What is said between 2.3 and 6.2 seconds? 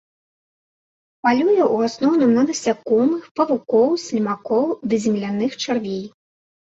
на насякомых, павукоў, слімакоў ды земляных чарвей.